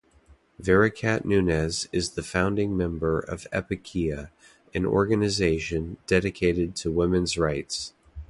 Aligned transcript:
Vericat 0.59 1.25
Nunez 1.25 1.87
is 1.91 2.13
the 2.13 2.23
founding 2.23 2.75
member 2.75 3.19
of 3.19 3.45
Epikeia, 3.53 4.31
an 4.73 4.83
organization 4.83 5.97
dedicated 6.07 6.75
to 6.77 6.91
women's 6.91 7.37
rights. 7.37 7.93